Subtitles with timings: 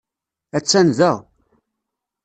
[0.57, 1.13] Attan da.